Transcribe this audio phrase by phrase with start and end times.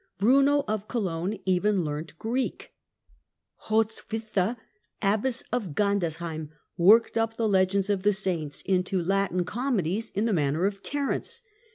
[0.17, 2.73] Bruno of Cologne even learnt Greek.
[3.65, 4.57] Hrotswitha,
[4.99, 10.33] abbess of Gandersheim, worked up the legends of the saints into Latin comedies in the
[10.33, 11.43] manner of Terence.